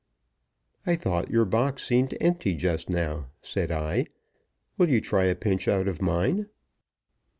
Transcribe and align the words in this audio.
"I 0.83 0.95
thought 0.95 1.29
your 1.29 1.45
box 1.45 1.83
seemed 1.83 2.17
empty 2.19 2.55
just 2.55 2.89
now," 2.89 3.27
said 3.43 3.71
I; 3.71 4.07
"will 4.75 4.89
you 4.89 4.99
try 4.99 5.25
a 5.25 5.35
pinch 5.35 5.67
out 5.67 5.87
of 5.87 6.01
mine?" 6.01 6.47